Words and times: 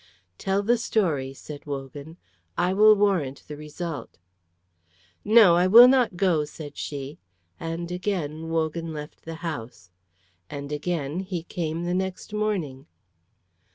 "Tell 0.39 0.63
the 0.63 0.79
story," 0.79 1.31
said 1.31 1.67
Wogan. 1.67 2.17
"I 2.57 2.73
will 2.73 2.95
warrant 2.95 3.43
the 3.47 3.55
result." 3.55 4.17
"No, 5.23 5.55
I 5.55 5.67
will 5.67 5.87
not 5.87 6.17
go," 6.17 6.43
said 6.43 6.75
she; 6.75 7.19
and 7.59 7.91
again 7.91 8.49
Wogan 8.49 8.93
left 8.93 9.25
the 9.25 9.35
house. 9.45 9.91
And 10.49 10.71
again 10.71 11.19
he 11.19 11.43
came 11.43 11.83
the 11.83 11.93
next 11.93 12.33
morning. 12.33 12.87